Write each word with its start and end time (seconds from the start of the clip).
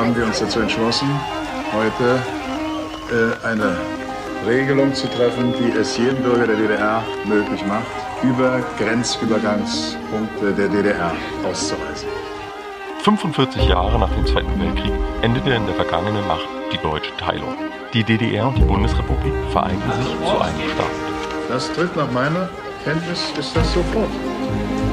haben 0.00 0.16
wir 0.16 0.24
uns 0.24 0.38
dazu 0.38 0.60
entschlossen, 0.60 1.08
heute 1.74 2.22
äh, 3.12 3.46
eine 3.46 3.76
Regelung 4.46 4.94
zu 4.94 5.06
treffen, 5.10 5.52
die 5.52 5.78
es 5.78 5.98
jedem 5.98 6.22
Bürger 6.22 6.46
der 6.46 6.56
DDR 6.56 7.02
möglich 7.26 7.62
macht, 7.66 7.84
über 8.22 8.62
Grenzübergangspunkte 8.78 10.52
der 10.56 10.68
DDR 10.68 11.12
auszureisen. 11.46 12.08
45 13.02 13.68
Jahre 13.68 13.98
nach 13.98 14.10
dem 14.14 14.26
Zweiten 14.26 14.58
Weltkrieg 14.58 14.92
endete 15.20 15.50
in 15.50 15.66
der 15.66 15.74
vergangenen 15.74 16.26
Nacht 16.26 16.48
die 16.72 16.78
deutsche 16.78 17.14
Teilung. 17.18 17.54
Die 17.92 18.02
DDR 18.02 18.48
und 18.48 18.56
die 18.56 18.62
Bundesrepublik 18.62 19.34
vereinten 19.52 19.92
sich 19.92 20.06
zu 20.06 20.40
einem 20.40 20.70
Staat. 20.74 21.50
Das 21.50 21.70
tritt 21.72 21.94
nach 21.94 22.10
meiner 22.10 22.48
Kenntnis 22.84 23.32
ist 23.38 23.54
das 23.54 23.70
sofort. 23.74 24.08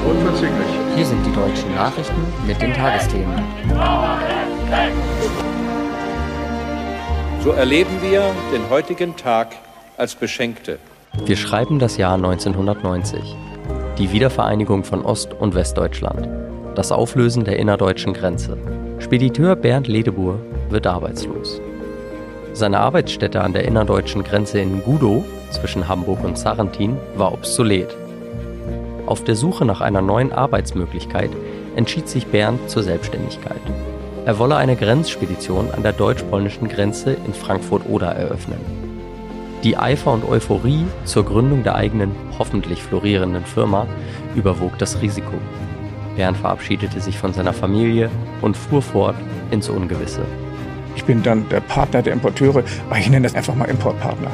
Unverzüglich. 0.04 0.68
Hier 0.96 1.06
sind 1.06 1.24
die 1.24 1.32
deutschen 1.32 1.74
Nachrichten 1.74 2.26
mit 2.46 2.60
den 2.60 2.74
Tagesthemen. 2.74 3.42
So 7.42 7.50
erleben 7.52 8.02
wir 8.02 8.34
den 8.52 8.68
heutigen 8.68 9.16
Tag 9.16 9.56
als 9.96 10.14
Beschenkte. 10.14 10.78
Wir 11.24 11.36
schreiben 11.36 11.78
das 11.78 11.96
Jahr 11.96 12.14
1990. 12.14 13.36
Die 13.96 14.12
Wiedervereinigung 14.12 14.84
von 14.84 15.04
Ost- 15.04 15.32
und 15.32 15.54
Westdeutschland. 15.54 16.28
Das 16.74 16.92
Auflösen 16.92 17.44
der 17.44 17.58
innerdeutschen 17.58 18.12
Grenze. 18.12 18.58
Spediteur 18.98 19.56
Bernd 19.56 19.88
Ledebur 19.88 20.38
wird 20.68 20.86
arbeitslos. 20.86 21.60
Seine 22.52 22.80
Arbeitsstätte 22.80 23.40
an 23.40 23.54
der 23.54 23.64
innerdeutschen 23.64 24.22
Grenze 24.24 24.60
in 24.60 24.82
Gudow 24.82 25.24
zwischen 25.50 25.88
Hamburg 25.88 26.22
und 26.22 26.36
Sarrentin 26.36 26.98
war 27.16 27.32
obsolet. 27.32 27.96
Auf 29.06 29.24
der 29.24 29.36
Suche 29.36 29.64
nach 29.64 29.80
einer 29.80 30.02
neuen 30.02 30.32
Arbeitsmöglichkeit 30.32 31.30
entschied 31.76 32.08
sich 32.08 32.26
Bernd 32.26 32.68
zur 32.68 32.82
Selbstständigkeit. 32.82 33.62
Er 34.28 34.38
wolle 34.38 34.56
eine 34.56 34.76
Grenzspedition 34.76 35.70
an 35.70 35.82
der 35.82 35.94
deutsch-polnischen 35.94 36.68
Grenze 36.68 37.16
in 37.24 37.32
Frankfurt-Oder 37.32 38.08
eröffnen. 38.08 38.60
Die 39.64 39.78
Eifer 39.78 40.12
und 40.12 40.22
Euphorie 40.22 40.84
zur 41.06 41.24
Gründung 41.24 41.62
der 41.62 41.76
eigenen, 41.76 42.14
hoffentlich 42.38 42.82
florierenden 42.82 43.46
Firma 43.46 43.86
überwog 44.34 44.76
das 44.76 45.00
Risiko. 45.00 45.32
Bernd 46.14 46.36
verabschiedete 46.36 47.00
sich 47.00 47.16
von 47.16 47.32
seiner 47.32 47.54
Familie 47.54 48.10
und 48.42 48.54
fuhr 48.54 48.82
fort 48.82 49.16
ins 49.50 49.70
Ungewisse. 49.70 50.26
Ich 50.94 51.06
bin 51.06 51.22
dann 51.22 51.48
der 51.48 51.60
Partner 51.60 52.02
der 52.02 52.12
Importeure, 52.12 52.64
aber 52.86 52.98
ich 52.98 53.08
nenne 53.08 53.28
das 53.28 53.34
einfach 53.34 53.54
mal 53.54 53.64
Importpartner. 53.64 54.30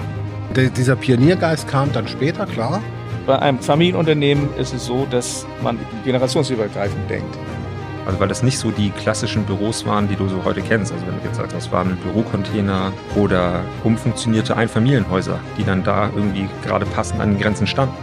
Der, 0.56 0.70
dieser 0.70 0.96
Pioniergeist 0.96 1.68
kam 1.68 1.92
dann 1.92 2.08
später, 2.08 2.46
klar. 2.46 2.82
Bei 3.26 3.38
einem 3.38 3.60
Familienunternehmen 3.60 4.48
ist 4.58 4.74
es 4.74 4.86
so, 4.86 5.06
dass 5.08 5.46
man 5.62 5.78
generationsübergreifend 6.04 7.08
denkt. 7.08 7.38
Also 8.06 8.20
weil 8.20 8.28
das 8.28 8.42
nicht 8.42 8.58
so 8.58 8.70
die 8.70 8.90
klassischen 8.90 9.44
Büros 9.44 9.86
waren, 9.86 10.08
die 10.08 10.16
du 10.16 10.28
so 10.28 10.44
heute 10.44 10.60
kennst. 10.60 10.92
Also 10.92 11.06
wenn 11.06 11.18
du 11.18 11.24
jetzt 11.26 11.36
sagst, 11.36 11.54
das 11.54 11.72
waren 11.72 11.96
Bürocontainer 11.96 12.92
oder 13.16 13.62
umfunktionierte 13.82 14.56
Einfamilienhäuser, 14.56 15.38
die 15.58 15.64
dann 15.64 15.84
da 15.84 16.10
irgendwie 16.14 16.48
gerade 16.64 16.86
passend 16.86 17.20
an 17.20 17.30
den 17.30 17.40
Grenzen 17.40 17.66
standen. 17.66 17.94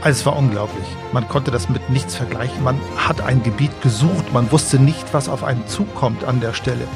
Also 0.00 0.20
es 0.20 0.26
war 0.26 0.36
unglaublich. 0.36 0.86
Man 1.12 1.28
konnte 1.28 1.50
das 1.50 1.68
mit 1.68 1.90
nichts 1.90 2.14
vergleichen. 2.14 2.62
Man 2.62 2.80
hat 2.96 3.20
ein 3.20 3.42
Gebiet 3.42 3.82
gesucht. 3.82 4.32
Man 4.32 4.50
wusste 4.52 4.78
nicht, 4.78 5.12
was 5.12 5.28
auf 5.28 5.42
einen 5.42 5.66
zukommt 5.66 6.24
an 6.24 6.40
der 6.40 6.52
Stelle. 6.52 6.86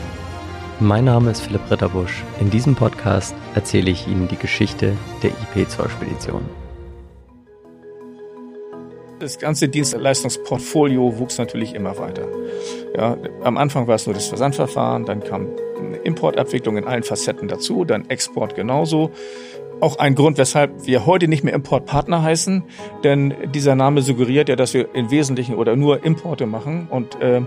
Mein 0.79 1.05
Name 1.05 1.31
ist 1.31 1.41
Philipp 1.41 1.71
Ritterbusch. 1.71 2.25
In 2.41 2.51
diesem 2.51 2.75
Podcast 2.75 3.35
erzähle 3.55 3.91
ich 3.91 4.09
Ihnen 4.09 4.29
die 4.29 4.37
Geschichte 4.37 4.97
der 5.23 5.31
IP-Zollspedition. 5.31 6.62
Das 9.23 9.39
ganze 9.39 9.69
Dienstleistungsportfolio 9.69 11.21
wuchs 11.21 11.39
natürlich 11.39 11.77
immer 11.77 11.97
weiter. 11.97 12.27
Ja, 12.97 13.17
am 13.45 13.57
Anfang 13.57 13.87
war 13.87 13.95
es 13.95 14.05
nur 14.05 14.15
das 14.17 14.27
Versandverfahren, 14.27 15.05
dann 15.05 15.23
kam 15.23 15.47
eine 15.79 15.99
Importabwicklung 15.99 16.77
in 16.77 16.83
allen 16.89 17.05
Facetten 17.05 17.47
dazu, 17.47 17.85
dann 17.85 18.11
Export 18.11 18.57
genauso. 18.57 19.13
Auch 19.79 20.01
ein 20.01 20.17
Grund, 20.17 20.39
weshalb 20.39 20.89
wir 20.89 21.07
heute 21.07 21.29
nicht 21.29 21.45
mehr 21.45 21.55
Importpartner 21.55 22.21
heißen, 22.25 22.65
denn 23.05 23.33
dieser 23.55 23.77
Name 23.77 24.03
suggeriert 24.03 24.49
ja, 24.49 24.57
dass 24.57 24.75
wir 24.75 24.93
im 24.93 25.13
Wesentlichen 25.13 25.55
oder 25.55 25.77
nur 25.77 26.05
Importe 26.05 26.47
machen. 26.47 26.89
Und 26.91 27.21
äh, 27.21 27.43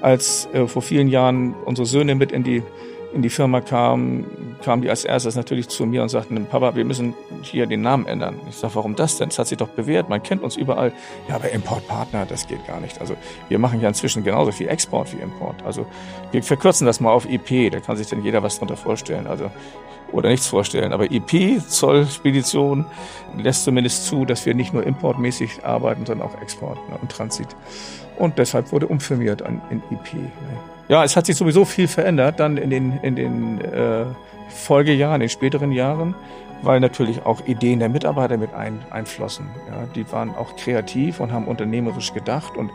als 0.00 0.48
äh, 0.52 0.66
vor 0.66 0.82
vielen 0.82 1.06
Jahren 1.06 1.54
unsere 1.64 1.86
Söhne 1.86 2.16
mit 2.16 2.32
in 2.32 2.42
die 2.42 2.64
in 3.12 3.22
die 3.22 3.30
Firma 3.30 3.60
kamen, 3.60 4.56
kamen 4.62 4.82
die 4.82 4.90
als 4.90 5.04
erstes 5.04 5.34
natürlich 5.34 5.68
zu 5.68 5.86
mir 5.86 6.02
und 6.02 6.08
sagten, 6.08 6.46
Papa, 6.46 6.74
wir 6.76 6.84
müssen 6.84 7.14
hier 7.42 7.66
den 7.66 7.80
Namen 7.80 8.06
ändern. 8.06 8.40
Ich 8.48 8.56
sage, 8.56 8.74
warum 8.76 8.94
das 8.94 9.18
denn? 9.18 9.28
Es 9.30 9.38
hat 9.38 9.46
sich 9.46 9.58
doch 9.58 9.68
bewährt, 9.68 10.08
man 10.08 10.22
kennt 10.22 10.42
uns 10.42 10.56
überall. 10.56 10.92
Ja, 11.28 11.36
aber 11.36 11.50
Importpartner, 11.50 12.26
das 12.26 12.46
geht 12.46 12.66
gar 12.66 12.80
nicht. 12.80 13.00
Also 13.00 13.16
wir 13.48 13.58
machen 13.58 13.80
ja 13.80 13.88
inzwischen 13.88 14.22
genauso 14.22 14.52
viel 14.52 14.68
Export 14.68 15.12
wie 15.12 15.20
Import. 15.20 15.62
Also 15.64 15.86
wir 16.30 16.42
verkürzen 16.42 16.86
das 16.86 17.00
mal 17.00 17.10
auf 17.10 17.28
IP, 17.28 17.72
da 17.72 17.80
kann 17.80 17.96
sich 17.96 18.06
dann 18.06 18.22
jeder 18.22 18.42
was 18.42 18.58
drunter 18.58 18.76
vorstellen. 18.76 19.26
Also 19.26 19.50
oder 20.12 20.28
nichts 20.28 20.46
vorstellen. 20.46 20.92
Aber 20.92 21.10
IP, 21.10 21.60
Zollspedition, 21.68 22.84
lässt 23.36 23.64
zumindest 23.64 24.06
zu, 24.06 24.24
dass 24.24 24.44
wir 24.46 24.54
nicht 24.54 24.72
nur 24.72 24.84
importmäßig 24.84 25.64
arbeiten, 25.64 26.06
sondern 26.06 26.28
auch 26.28 26.40
Export 26.40 26.76
ne, 26.88 26.98
und 27.00 27.10
Transit. 27.10 27.48
Und 28.16 28.38
deshalb 28.38 28.72
wurde 28.72 28.86
umfirmiert 28.86 29.42
an, 29.42 29.62
in 29.70 29.82
IP. 29.90 30.14
Ne. 30.14 30.79
Ja, 30.90 31.04
es 31.04 31.14
hat 31.14 31.24
sich 31.24 31.36
sowieso 31.36 31.64
viel 31.64 31.86
verändert 31.86 32.40
dann 32.40 32.56
in 32.56 32.68
den, 32.68 32.98
in 33.02 33.14
den 33.14 33.60
äh, 33.60 34.06
Folgejahren, 34.48 35.14
in 35.14 35.20
den 35.20 35.28
späteren 35.28 35.70
Jahren, 35.70 36.16
weil 36.62 36.80
natürlich 36.80 37.24
auch 37.24 37.46
Ideen 37.46 37.78
der 37.78 37.88
Mitarbeiter 37.88 38.36
mit 38.36 38.52
ein, 38.54 38.80
einflossen. 38.90 39.46
Ja, 39.68 39.86
die 39.94 40.10
waren 40.10 40.30
auch 40.30 40.56
kreativ 40.56 41.20
und 41.20 41.30
haben 41.30 41.46
unternehmerisch 41.46 42.12
gedacht 42.12 42.56
und 42.56 42.72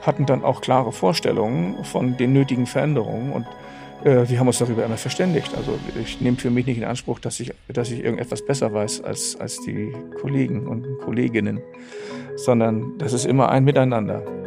hatten 0.00 0.24
dann 0.24 0.42
auch 0.42 0.62
klare 0.62 0.90
Vorstellungen 0.90 1.84
von 1.84 2.16
den 2.16 2.32
nötigen 2.32 2.64
Veränderungen. 2.64 3.30
Und 3.30 3.46
äh, 4.04 4.26
wir 4.26 4.40
haben 4.40 4.46
uns 4.46 4.56
darüber 4.56 4.82
immer 4.82 4.96
verständigt. 4.96 5.54
Also 5.54 5.78
ich 6.02 6.18
nehme 6.22 6.38
für 6.38 6.48
mich 6.48 6.64
nicht 6.64 6.78
in 6.78 6.84
Anspruch, 6.84 7.18
dass 7.18 7.40
ich, 7.40 7.52
dass 7.68 7.90
ich 7.90 8.02
irgendetwas 8.02 8.42
besser 8.42 8.72
weiß 8.72 9.04
als, 9.04 9.38
als 9.38 9.60
die 9.60 9.92
Kollegen 10.18 10.66
und 10.66 10.86
Kolleginnen, 11.04 11.60
sondern 12.36 12.96
das 12.96 13.12
ist 13.12 13.26
immer 13.26 13.50
ein 13.50 13.64
Miteinander. 13.64 14.39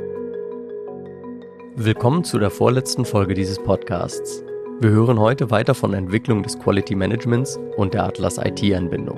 Willkommen 1.75 2.23
zu 2.23 2.37
der 2.37 2.51
vorletzten 2.51 3.03
Folge 3.03 3.33
dieses 3.33 3.57
Podcasts. 3.57 4.43
Wir 4.79 4.91
hören 4.91 5.19
heute 5.19 5.49
weiter 5.49 5.73
von 5.73 5.95
Entwicklung 5.95 6.43
des 6.43 6.59
Quality 6.59 6.93
Managements 6.93 7.59
und 7.77 7.95
der 7.95 8.03
Atlas 8.03 8.37
IT-Anbindung. 8.37 9.17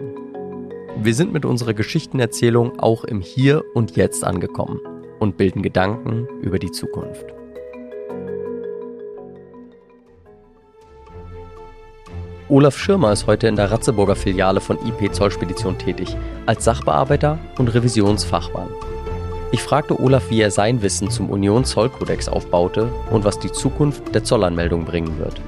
Wir 1.01 1.13
sind 1.13 1.33
mit 1.33 1.43
unserer 1.43 1.73
Geschichtenerzählung 1.73 2.79
auch 2.79 3.03
im 3.03 3.19
Hier 3.19 3.61
und 3.73 3.97
Jetzt 3.97 4.23
angekommen 4.23 4.79
und 5.19 5.35
bilden 5.35 5.63
Gedanken 5.63 6.29
über 6.41 6.57
die 6.57 6.71
Zukunft. 6.71 7.25
Olaf 12.47 12.77
Schirmer 12.77 13.11
ist 13.11 13.27
heute 13.27 13.47
in 13.47 13.57
der 13.57 13.69
Ratzeburger 13.69 14.15
Filiale 14.15 14.61
von 14.61 14.77
IP 14.87 15.13
Zollspedition 15.13 15.77
tätig, 15.77 16.15
als 16.45 16.63
Sachbearbeiter 16.63 17.37
und 17.57 17.67
Revisionsfachmann. 17.67 18.69
Ich 19.55 19.63
fragte 19.63 19.97
Olaf, 19.97 20.29
wie 20.29 20.41
er 20.41 20.51
sein 20.51 20.81
Wissen 20.81 21.09
zum 21.09 21.29
Union-Zollkodex 21.29 22.27
aufbaute 22.27 22.91
und 23.09 23.23
was 23.23 23.39
die 23.39 23.49
Zukunft 23.49 24.13
der 24.13 24.21
Zollanmeldung 24.21 24.83
bringen 24.83 25.17
wird. 25.17 25.39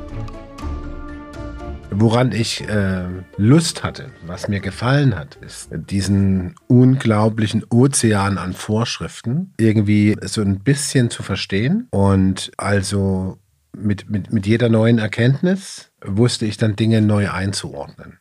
Woran 1.92 2.32
ich 2.32 2.66
äh, 2.70 3.04
Lust 3.36 3.84
hatte, 3.84 4.12
was 4.26 4.48
mir 4.48 4.62
gefallen 4.62 5.14
hat, 5.14 5.36
ist 5.42 5.72
diesen 5.74 6.56
unglaublichen 6.68 7.66
Ozean 7.70 8.38
an 8.38 8.54
Vorschriften 8.54 9.54
irgendwie 9.58 10.16
so 10.22 10.40
ein 10.40 10.60
bisschen 10.60 11.10
zu 11.10 11.22
verstehen 11.22 11.90
und 11.92 12.54
also 12.56 13.38
mit, 13.76 14.10
mit, 14.10 14.32
mit 14.32 14.48
jeder 14.48 14.70
neuen 14.70 15.00
Erkenntnis 15.00 15.92
wusste 16.02 16.46
ich 16.46 16.56
dann 16.56 16.78
Dinge 16.78 17.02
neu 17.02 17.30
einzuordnen. 17.30 18.20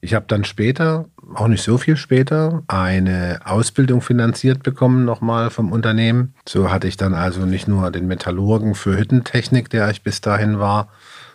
Ich 0.00 0.14
habe 0.14 0.26
dann 0.28 0.44
später, 0.44 1.06
auch 1.34 1.48
nicht 1.48 1.62
so 1.62 1.76
viel 1.76 1.96
später, 1.96 2.62
eine 2.68 3.40
Ausbildung 3.44 4.00
finanziert 4.00 4.62
bekommen 4.62 5.04
nochmal 5.04 5.50
vom 5.50 5.72
Unternehmen. 5.72 6.34
So 6.48 6.70
hatte 6.70 6.86
ich 6.86 6.96
dann 6.96 7.14
also 7.14 7.46
nicht 7.46 7.66
nur 7.66 7.90
den 7.90 8.06
Metallurgen 8.06 8.74
für 8.74 8.96
Hüttentechnik, 8.96 9.70
der 9.70 9.90
ich 9.90 10.02
bis 10.02 10.20
dahin 10.20 10.60
war, 10.60 10.88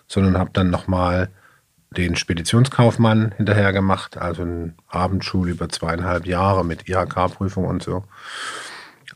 sondern 0.08 0.38
habe 0.38 0.52
dann 0.54 0.70
nochmal 0.70 1.30
den 1.92 2.16
Speditionskaufmann 2.16 3.34
hinterher 3.36 3.74
gemacht, 3.74 4.18
also 4.18 4.44
eine 4.44 4.74
Abendschule 4.88 5.52
über 5.52 5.70
zweieinhalb 5.70 6.26
Jahre 6.26 6.66
mit 6.66 6.88
IHK-Prüfung 6.88 7.66
und 7.66 7.84
so. 7.84 8.04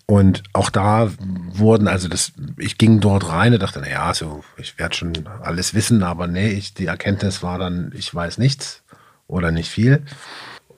Und 0.06 0.44
auch 0.54 0.70
da 0.70 1.10
wurden, 1.54 1.88
also 1.88 2.08
das, 2.08 2.34
ich 2.58 2.78
ging 2.78 3.00
dort 3.00 3.30
rein 3.30 3.54
und 3.54 3.62
dachte, 3.62 3.80
naja, 3.80 4.14
so, 4.14 4.44
ich 4.58 4.78
werde 4.78 4.96
schon 4.96 5.14
alles 5.42 5.74
wissen, 5.74 6.04
aber 6.04 6.28
nee, 6.28 6.50
ich, 6.50 6.74
die 6.74 6.86
Erkenntnis 6.86 7.44
war 7.44 7.58
dann, 7.58 7.92
ich 7.96 8.14
weiß 8.14 8.38
nichts 8.38 8.84
oder 9.28 9.52
nicht 9.52 9.70
viel. 9.70 10.04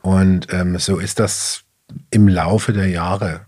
Und 0.02 0.52
ähm, 0.54 0.78
so 0.80 0.98
ist 0.98 1.20
das 1.20 1.64
im 2.12 2.28
Laufe 2.28 2.74
der 2.74 2.88
Jahre 2.88 3.42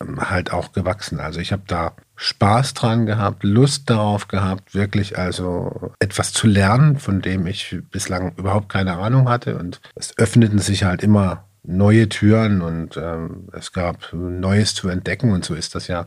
ähm, 0.00 0.30
halt 0.30 0.52
auch 0.52 0.72
gewachsen. 0.72 1.20
Also 1.20 1.40
ich 1.40 1.52
habe 1.52 1.62
da 1.66 1.92
Spaß 2.16 2.74
dran 2.74 3.06
gehabt, 3.06 3.42
Lust 3.44 3.90
darauf 3.90 4.28
gehabt, 4.28 4.74
wirklich 4.74 5.18
also 5.18 5.92
etwas 5.98 6.32
zu 6.32 6.46
lernen, 6.46 6.98
von 6.98 7.20
dem 7.20 7.46
ich 7.46 7.76
bislang 7.90 8.34
überhaupt 8.36 8.68
keine 8.70 8.94
Ahnung 8.94 9.28
hatte. 9.28 9.58
Und 9.58 9.80
es 9.94 10.16
öffneten 10.16 10.58
sich 10.58 10.84
halt 10.84 11.02
immer 11.02 11.44
neue 11.62 12.08
Türen 12.08 12.62
und 12.62 12.96
ähm, 12.96 13.48
es 13.52 13.72
gab 13.72 14.12
Neues 14.12 14.74
zu 14.74 14.88
entdecken. 14.88 15.32
Und 15.32 15.44
so 15.44 15.54
ist 15.54 15.74
das 15.74 15.88
ja 15.88 16.06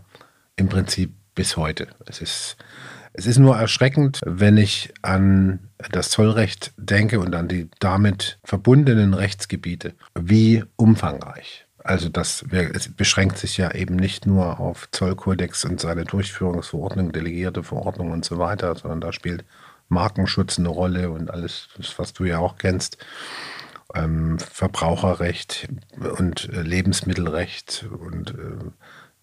im 0.56 0.70
Prinzip 0.70 1.14
bis 1.36 1.58
heute. 1.58 1.88
Es 2.06 2.22
ist 2.22 2.58
Es 3.14 3.26
ist 3.26 3.40
nur 3.40 3.58
erschreckend, 3.58 4.22
wenn 4.26 4.58
ich 4.58 4.94
an 5.02 5.60
das 5.92 6.10
Zollrecht 6.10 6.74
denke 6.78 7.20
und 7.20 7.36
an 7.36 7.48
die 7.48 7.70
damit 7.80 8.40
verbundenen 8.44 9.14
Rechtsgebiete, 9.14 9.94
wie 10.16 10.64
umfangreich. 10.76 11.66
Also 11.84 12.10
das 12.10 12.44
es 12.52 12.94
beschränkt 12.94 13.38
sich 13.38 13.58
ja 13.58 13.72
eben 13.74 13.96
nicht 13.96 14.26
nur 14.26 14.60
auf 14.60 14.90
Zollkodex 14.92 15.66
und 15.66 15.80
seine 15.80 16.04
Durchführungsverordnung, 16.04 17.12
delegierte 17.12 17.64
Verordnung 17.64 18.12
und 18.12 18.26
so 18.26 18.38
weiter, 18.38 18.76
sondern 18.76 19.02
da 19.02 19.14
spielt 19.14 19.46
Markenschutz 19.88 20.60
eine 20.60 20.70
Rolle 20.70 21.10
und 21.10 21.32
alles, 21.32 21.70
was 21.98 22.14
du 22.14 22.26
ja 22.26 22.38
auch 22.40 22.58
kennst. 22.58 22.98
Ähm, 23.96 24.38
Verbraucherrecht 24.38 25.68
und 26.18 26.50
äh, 26.50 26.62
Lebensmittelrecht 26.62 27.88
und 28.00 28.36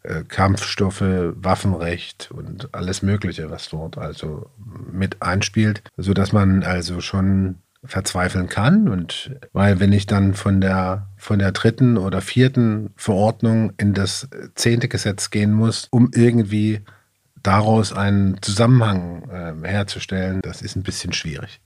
äh, 0.07 0.25
Kampfstoffe, 0.27 1.03
Waffenrecht 1.03 2.31
und 2.33 2.75
alles 2.75 3.03
Mögliche, 3.03 3.51
was 3.51 3.69
dort 3.69 3.99
also 3.99 4.51
mit 4.93 5.23
einspielt, 5.23 5.83
sodass 5.97 6.33
man 6.33 6.63
also 6.63 7.01
schon 7.01 7.57
verzweifeln 7.85 8.49
kann. 8.49 8.89
Und 8.89 9.37
weil 9.53 9.81
wenn 9.81 9.93
ich 9.93 10.07
dann 10.07 10.35
von 10.35 10.61
der, 10.61 11.09
von 11.17 11.39
der 11.39 11.53
dritten 11.53 11.97
oder 11.97 12.21
vierten 12.21 12.91
Verordnung 12.97 13.73
in 13.77 13.95
das 13.95 14.29
zehnte 14.55 14.89
Gesetz 14.89 15.31
gehen 15.31 15.53
muss, 15.53 15.89
um 15.91 16.11
irgendwie 16.15 16.81
daraus 17.43 17.93
einen 17.93 18.43
Zusammenhang 18.43 19.29
äh, 19.31 19.69
herzustellen, 19.69 20.41
das 20.43 20.63
ist 20.63 20.77
ein 20.77 20.83
bisschen 20.83 21.13
schwierig. 21.13 21.61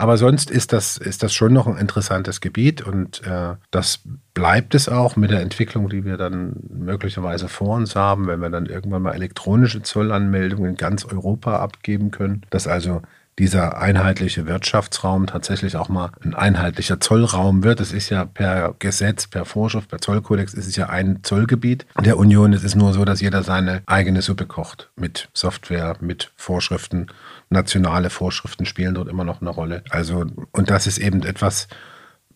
Aber 0.00 0.16
sonst 0.16 0.48
ist 0.48 0.72
das, 0.72 0.96
ist 0.96 1.24
das 1.24 1.34
schon 1.34 1.52
noch 1.52 1.66
ein 1.66 1.76
interessantes 1.76 2.40
Gebiet 2.40 2.82
und 2.82 3.20
äh, 3.26 3.56
das 3.72 3.98
bleibt 4.32 4.76
es 4.76 4.88
auch 4.88 5.16
mit 5.16 5.32
der 5.32 5.40
Entwicklung, 5.40 5.88
die 5.88 6.04
wir 6.04 6.16
dann 6.16 6.52
möglicherweise 6.70 7.48
vor 7.48 7.74
uns 7.74 7.96
haben, 7.96 8.28
wenn 8.28 8.38
wir 8.38 8.48
dann 8.48 8.66
irgendwann 8.66 9.02
mal 9.02 9.14
elektronische 9.14 9.82
Zollanmeldungen 9.82 10.70
in 10.70 10.76
ganz 10.76 11.04
Europa 11.04 11.56
abgeben 11.56 12.12
können, 12.12 12.42
dass 12.50 12.68
also 12.68 13.02
dieser 13.38 13.80
einheitliche 13.80 14.46
Wirtschaftsraum 14.46 15.26
tatsächlich 15.26 15.76
auch 15.76 15.88
mal 15.88 16.10
ein 16.22 16.34
einheitlicher 16.34 17.00
Zollraum 17.00 17.62
wird. 17.62 17.80
Es 17.80 17.92
ist 17.92 18.10
ja 18.10 18.24
per 18.24 18.74
Gesetz, 18.78 19.26
per 19.26 19.44
Vorschrift, 19.44 19.88
per 19.88 20.00
Zollkodex 20.00 20.54
ist 20.54 20.66
es 20.66 20.76
ja 20.76 20.88
ein 20.88 21.20
Zollgebiet 21.22 21.86
der 22.04 22.18
Union. 22.18 22.52
Es 22.52 22.64
ist 22.64 22.74
nur 22.74 22.92
so, 22.92 23.04
dass 23.04 23.20
jeder 23.20 23.42
seine 23.42 23.82
eigene 23.86 24.22
Suppe 24.22 24.46
kocht 24.46 24.90
mit 24.96 25.28
Software, 25.32 25.96
mit 26.00 26.32
Vorschriften. 26.36 27.06
Nationale 27.50 28.10
Vorschriften 28.10 28.66
spielen 28.66 28.94
dort 28.94 29.08
immer 29.08 29.24
noch 29.24 29.40
eine 29.40 29.50
Rolle. 29.50 29.82
Also, 29.88 30.26
und 30.52 30.70
das 30.70 30.86
ist 30.86 30.98
eben 30.98 31.22
etwas, 31.22 31.68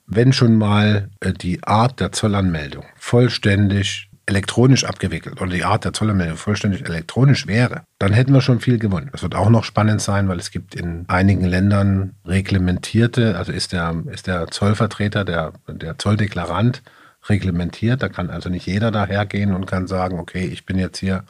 wenn 0.07 0.33
schon 0.33 0.57
mal 0.57 1.11
äh, 1.21 1.33
die 1.33 1.63
Art 1.65 2.01
der 2.01 2.13
Zollanmeldung 2.13 2.85
vollständig 2.97 4.09
elektronisch 4.27 4.85
abgewickelt 4.85 5.41
oder 5.41 5.51
die 5.51 5.65
Art 5.65 5.85
der 5.85 5.93
Zollanmeldung 5.93 6.37
vollständig 6.37 6.87
elektronisch 6.89 7.47
wäre, 7.47 7.83
dann 7.99 8.13
hätten 8.13 8.33
wir 8.33 8.41
schon 8.41 8.61
viel 8.61 8.79
gewonnen. 8.79 9.09
Das 9.13 9.23
wird 9.23 9.35
auch 9.35 9.51
noch 9.51 9.65
spannend 9.65 10.01
sein, 10.01 10.29
weil 10.29 10.39
es 10.39 10.51
gibt 10.51 10.75
in 10.75 11.05
einigen 11.09 11.45
Ländern 11.45 12.15
reglementierte, 12.25 13.37
also 13.37 13.53
ist 13.53 13.73
der, 13.73 13.95
ist 14.11 14.27
der 14.27 14.49
Zollvertreter, 14.49 15.25
der, 15.25 15.53
der 15.69 15.99
Zolldeklarant 15.99 16.83
reglementiert. 17.29 18.03
Da 18.03 18.09
kann 18.09 18.31
also 18.31 18.49
nicht 18.49 18.67
jeder 18.67 18.91
dahergehen 18.91 19.55
und 19.55 19.67
kann 19.67 19.87
sagen, 19.87 20.19
okay, 20.19 20.45
ich 20.45 20.67
bin 20.67 20.79
jetzt 20.79 20.99
hier 20.99 21.25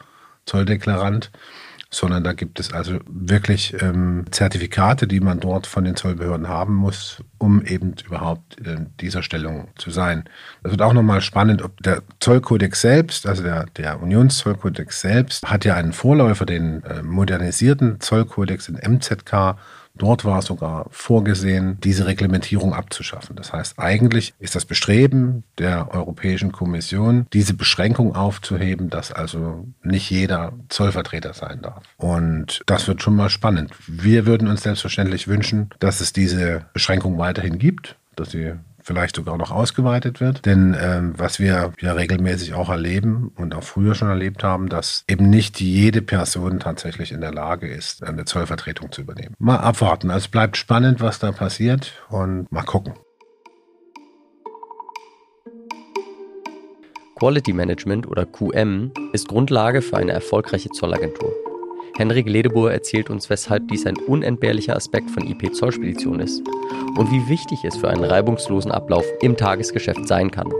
Zolldeklarant 0.45 1.31
sondern 1.95 2.25
da 2.25 2.33
gibt 2.33 2.59
es 2.59 2.73
also 2.73 2.99
wirklich 3.07 3.77
ähm, 3.83 4.25
Zertifikate, 4.31 5.07
die 5.07 5.21
man 5.21 5.41
dort 5.41 5.67
von 5.67 5.85
den 5.85 5.95
Zollbehörden 5.95 6.49
haben 6.49 6.75
muss, 6.75 7.23
um 7.37 7.63
eben 7.63 7.95
überhaupt 8.07 8.59
in 8.61 8.89
dieser 8.99 9.23
Stellung 9.23 9.69
zu 9.77 9.91
sein. 9.91 10.25
Das 10.63 10.73
wird 10.73 10.81
auch 10.81 10.95
nochmal 10.95 11.21
spannend, 11.21 11.63
ob 11.63 11.83
der 11.83 12.03
Zollkodex 12.19 12.81
selbst, 12.81 13.27
also 13.27 13.43
der, 13.43 13.67
der 13.77 14.03
Unionszollkodex 14.03 15.03
selbst, 15.03 15.45
hat 15.49 15.67
ja 15.67 15.75
einen 15.75 15.93
Vorläufer, 15.93 16.47
den 16.47 16.83
äh, 16.85 17.03
modernisierten 17.03 18.01
Zollkodex, 18.01 18.67
den 18.67 18.77
MZK, 18.77 19.57
Dort 20.03 20.25
war 20.25 20.43
sogar 20.43 20.87
vorgesehen, 20.91 21.79
diese 21.81 22.07
Reglementierung 22.07 22.75
abzuschaffen. 22.75 23.37
Das 23.37 23.53
heißt, 23.53 23.79
eigentlich 23.79 24.35
ist 24.41 24.57
das 24.57 24.65
Bestreben 24.65 25.45
der 25.59 25.95
Europäischen 25.95 26.51
Kommission, 26.51 27.29
diese 27.33 27.55
Beschränkung 27.55 28.17
aufzuheben, 28.17 28.91
dass 28.91 29.13
also 29.13 29.65
nicht 29.85 30.11
jeder 30.11 30.55
Zollvertreter 30.69 31.35
sein 31.35 31.63
darf. 31.63 31.85
Und 31.99 32.63
das 32.67 32.89
wird 32.89 33.01
schon 33.01 33.15
mal 33.15 33.31
spannend. 33.31 33.71
Wir 33.87 34.27
würden 34.27 34.49
uns 34.49 34.65
selbstverständlich 34.65 35.29
wünschen, 35.29 35.71
dass 35.79 36.01
es 36.01 36.13
diese 36.13 36.65
Beschränkung 36.73 37.19
weiterhin 37.19 37.61
gibt, 37.61 37.95
dass 38.17 38.33
sie 38.33 38.55
vielleicht 38.83 39.17
sogar 39.17 39.37
noch 39.37 39.51
ausgeweitet 39.51 40.21
wird. 40.21 40.45
Denn 40.47 40.77
ähm, 40.81 41.15
was 41.17 41.39
wir 41.39 41.73
ja 41.81 41.93
regelmäßig 41.93 42.55
auch 42.55 42.69
erleben 42.69 43.33
und 43.37 43.55
auch 43.55 43.63
früher 43.63 43.95
schon 43.95 44.09
erlebt 44.09 44.45
haben, 44.45 44.69
dass 44.69 45.05
eben 45.09 45.31
nicht 45.31 45.61
jede 45.61 46.03
Person 46.03 46.61
tatsächlich 46.61 47.13
in 47.13 47.21
der 47.21 47.33
Lage 47.33 47.69
ist, 47.69 48.05
eine 48.05 48.25
Zollvertretung 48.25 48.93
zu 48.93 49.03
übernehmen. 49.03 49.35
Mal 49.39 49.59
abwarten. 49.59 50.11
Es 50.11 50.29
bleibt 50.29 50.57
spannend, 50.57 51.01
was 51.01 51.19
da 51.19 51.33
passiert 51.33 51.93
und 52.09 52.51
mal 52.51 52.63
gucken. 52.63 52.95
Quality 57.19 57.53
Management 57.53 58.09
oder 58.09 58.27
QM 58.27 58.91
ist 59.13 59.29
Grundlage 59.29 59.81
für 59.81 59.97
eine 59.97 60.11
erfolgreiche 60.11 60.71
Zollagentur. 60.71 61.33
Henrik 61.97 62.27
Ledebohr 62.27 62.73
erzählt 62.73 63.11
uns, 63.11 63.29
weshalb 63.29 63.69
dies 63.69 63.87
ein 63.87 63.97
unentbehrlicher 63.97 64.75
Aspekt 64.75 65.11
von 65.11 65.27
IP 65.27 65.55
Zollspedition 65.55 66.21
ist 66.21 66.43
und 66.97 67.11
wie 67.11 67.29
wichtig 67.29 67.65
es 67.65 67.77
für 67.77 67.91
einen 67.91 68.05
reibungslosen 68.05 68.73
Ablauf 68.73 69.05
im 69.21 69.37
Tagesgeschäft 69.37 70.09
sein 70.09 70.31
kann. 70.31 70.51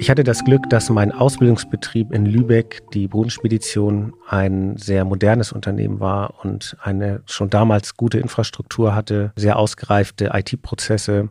Ich 0.00 0.10
hatte 0.10 0.24
das 0.24 0.44
Glück, 0.44 0.68
dass 0.68 0.90
mein 0.90 1.12
Ausbildungsbetrieb 1.12 2.12
in 2.12 2.26
Lübeck, 2.26 2.82
die 2.92 3.08
Bodenspedition, 3.08 4.12
ein 4.28 4.76
sehr 4.76 5.04
modernes 5.04 5.52
Unternehmen 5.52 6.00
war 6.00 6.44
und 6.44 6.76
eine 6.82 7.22
schon 7.26 7.48
damals 7.48 7.96
gute 7.96 8.18
Infrastruktur 8.18 8.94
hatte, 8.94 9.32
sehr 9.36 9.58
ausgereifte 9.58 10.32
IT-Prozesse 10.34 11.30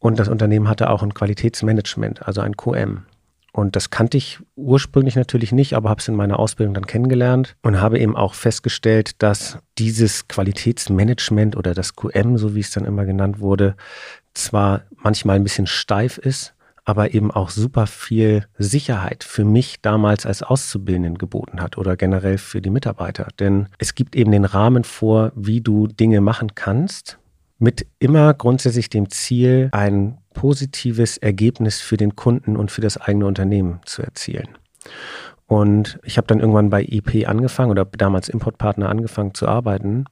und 0.00 0.18
das 0.18 0.28
Unternehmen 0.28 0.68
hatte 0.68 0.90
auch 0.90 1.02
ein 1.02 1.14
Qualitätsmanagement, 1.14 2.26
also 2.26 2.40
ein 2.40 2.56
QM. 2.56 3.04
Und 3.52 3.76
das 3.76 3.90
kannte 3.90 4.16
ich 4.16 4.38
ursprünglich 4.56 5.16
natürlich 5.16 5.52
nicht, 5.52 5.74
aber 5.74 5.88
habe 5.88 6.00
es 6.00 6.08
in 6.08 6.14
meiner 6.14 6.38
Ausbildung 6.38 6.74
dann 6.74 6.86
kennengelernt 6.86 7.56
und 7.62 7.80
habe 7.80 7.98
eben 7.98 8.14
auch 8.14 8.34
festgestellt, 8.34 9.22
dass 9.22 9.58
dieses 9.78 10.28
Qualitätsmanagement 10.28 11.56
oder 11.56 11.74
das 11.74 11.96
QM, 11.96 12.36
so 12.36 12.54
wie 12.54 12.60
es 12.60 12.70
dann 12.70 12.84
immer 12.84 13.04
genannt 13.04 13.40
wurde, 13.40 13.74
zwar 14.34 14.82
manchmal 14.96 15.36
ein 15.36 15.44
bisschen 15.44 15.66
steif 15.66 16.18
ist, 16.18 16.54
aber 16.84 17.12
eben 17.12 17.30
auch 17.30 17.50
super 17.50 17.86
viel 17.86 18.46
Sicherheit 18.56 19.22
für 19.22 19.44
mich 19.44 19.82
damals 19.82 20.24
als 20.24 20.42
Auszubildenden 20.42 21.18
geboten 21.18 21.60
hat 21.60 21.76
oder 21.76 21.96
generell 21.96 22.38
für 22.38 22.62
die 22.62 22.70
Mitarbeiter. 22.70 23.28
Denn 23.38 23.68
es 23.78 23.94
gibt 23.94 24.16
eben 24.16 24.32
den 24.32 24.46
Rahmen 24.46 24.84
vor, 24.84 25.32
wie 25.34 25.60
du 25.60 25.86
Dinge 25.86 26.22
machen 26.22 26.54
kannst, 26.54 27.18
mit 27.58 27.86
immer 27.98 28.32
grundsätzlich 28.32 28.88
dem 28.88 29.10
Ziel, 29.10 29.68
ein 29.72 30.18
positives 30.38 31.16
Ergebnis 31.16 31.80
für 31.80 31.96
den 31.96 32.14
Kunden 32.14 32.56
und 32.56 32.70
für 32.70 32.80
das 32.80 32.96
eigene 32.96 33.26
Unternehmen 33.26 33.80
zu 33.84 34.02
erzielen. 34.02 34.56
Und 35.48 35.98
ich 36.04 36.16
habe 36.16 36.28
dann 36.28 36.38
irgendwann 36.38 36.70
bei 36.70 36.84
IP 36.84 37.28
angefangen 37.28 37.72
oder 37.72 37.84
damals 37.84 38.28
Importpartner 38.28 38.88
angefangen 38.88 39.34
zu 39.34 39.48
arbeiten 39.48 40.04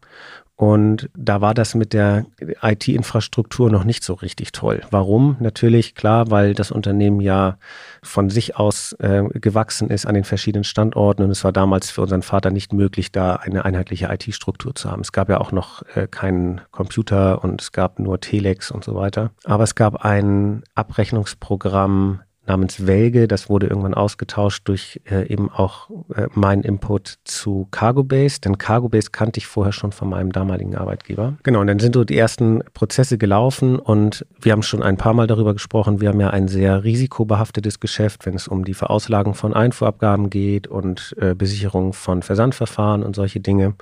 und 0.57 1.11
da 1.15 1.43
war 1.43 1.53
das 1.53 1.75
mit 1.75 1.93
der 1.93 2.25
IT-Infrastruktur 2.63 3.71
noch 3.71 3.85
nicht 3.85 4.03
so 4.03 4.15
richtig 4.15 4.53
toll. 4.53 4.81
Warum? 4.91 5.37
Natürlich, 5.39 5.95
klar, 5.95 6.31
weil 6.31 6.55
das 6.55 6.71
Unternehmen 6.71 7.21
ja 7.21 7.59
von 8.03 8.31
sich 8.31 8.57
aus 8.57 8.95
äh, 8.95 9.25
gewachsen 9.35 9.91
ist 9.91 10.07
an 10.07 10.15
den 10.15 10.25
verschiedenen 10.25 10.65
Standorten 10.65 11.23
und 11.23 11.31
es 11.31 11.45
war 11.45 11.53
damals 11.53 11.91
für 11.91 12.01
unseren 12.01 12.23
Vater 12.23 12.51
nicht 12.51 12.73
möglich, 12.73 13.13
da 13.13 13.37
eine 13.37 13.67
einheitliche 13.67 14.09
IT-Struktur 14.11 14.75
zu 14.75 14.91
haben. 14.91 15.03
Es 15.03 15.13
gab 15.13 15.29
ja 15.29 15.43
auch 15.43 15.53
noch 15.53 15.83
äh, 15.95 16.07
keinen 16.07 16.63
Computer 16.71 17.45
und 17.45 17.61
es 17.61 17.73
gab 17.73 17.99
nur 17.99 18.19
Telex 18.21 18.71
und 18.71 18.83
so 18.83 18.95
weiter. 18.95 19.33
Aber 19.45 19.65
es 19.65 19.75
gab 19.75 20.07
ein 20.07 20.63
Abrechnungsprogramm, 20.75 22.21
namens 22.47 22.87
Welge. 22.87 23.29
Das 23.29 23.49
wurde 23.49 23.67
irgendwann 23.67 23.95
ausgetauscht 23.95 24.69
durch 24.69 25.01
äh, 25.11 25.27
eben 25.29 25.51
auch 25.51 25.91
äh, 26.15 26.27
meinen 26.35 26.63
Input 26.63 27.19
zu 27.25 27.69
Cargobase, 27.71 28.41
denn 28.41 28.59
Cargobase 28.59 29.11
kannte 29.11 29.39
ich 29.39 29.47
vorher 29.47 29.73
schon 29.73 29.93
von 29.93 30.09
meinem 30.09 30.33
damaligen 30.33 30.77
Arbeitgeber. 30.77 31.35
Genau, 31.43 31.61
und 31.61 31.67
dann 31.67 31.79
sind 31.79 31.95
so 31.95 32.05
die 32.05 32.17
ersten 32.17 32.63
Prozesse 32.75 33.19
gelaufen 33.19 33.79
und 33.79 34.27
wir 34.41 34.53
haben 34.53 34.63
schon 34.63 34.83
ein 34.83 34.97
paar 34.97 35.15
Mal 35.15 35.27
darüber 35.27 35.53
gesprochen. 35.53 36.01
Wir 36.01 36.09
haben 36.09 36.21
ja 36.21 36.31
ein 36.31 36.49
sehr 36.49 36.85
risikobehaftetes 36.85 37.81
Geschäft, 37.81 38.27
wenn 38.27 38.35
es 38.35 38.49
um 38.49 38.65
die 38.65 38.75
Verauslagung 38.75 39.35
von 39.35 39.55
Einfuhrabgaben 39.55 40.31
geht 40.31 40.67
und 40.67 41.15
äh, 41.21 41.35
Besicherung 41.35 41.93
von 41.93 42.23
Versandverfahren 42.23 43.03
und 43.03 43.17
solche 43.17 43.41
Dinge. 43.41 43.75